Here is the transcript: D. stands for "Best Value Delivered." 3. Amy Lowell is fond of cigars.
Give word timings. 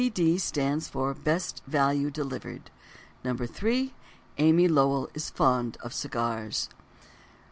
D. 0.15 0.39
stands 0.39 0.87
for 0.87 1.13
"Best 1.13 1.61
Value 1.67 2.09
Delivered." 2.09 2.71
3. 3.23 3.93
Amy 4.39 4.67
Lowell 4.67 5.11
is 5.13 5.29
fond 5.29 5.77
of 5.83 5.93
cigars. 5.93 6.69